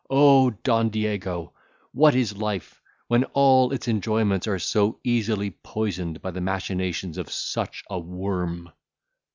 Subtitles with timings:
[0.09, 1.53] O Don Diego!
[1.91, 7.29] what is life, when all its enjoyments are so easily poisoned by the machinations of
[7.29, 8.71] such a worm!"